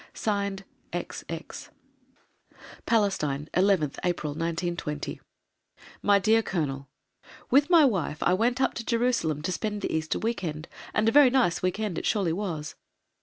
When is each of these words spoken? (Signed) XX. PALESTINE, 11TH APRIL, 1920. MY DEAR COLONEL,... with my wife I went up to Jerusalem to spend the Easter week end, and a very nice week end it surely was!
(Signed) 0.15 0.63
XX. 0.93 1.69
PALESTINE, 2.87 3.49
11TH 3.53 3.99
APRIL, 4.03 4.31
1920. 4.31 5.21
MY 6.01 6.17
DEAR 6.17 6.41
COLONEL,... 6.41 6.89
with 7.51 7.69
my 7.69 7.85
wife 7.85 8.23
I 8.23 8.33
went 8.33 8.59
up 8.59 8.73
to 8.73 8.83
Jerusalem 8.83 9.43
to 9.43 9.51
spend 9.51 9.83
the 9.83 9.95
Easter 9.95 10.17
week 10.17 10.43
end, 10.43 10.67
and 10.95 11.07
a 11.07 11.11
very 11.11 11.29
nice 11.29 11.61
week 11.61 11.79
end 11.79 11.99
it 11.99 12.07
surely 12.07 12.33
was! 12.33 12.73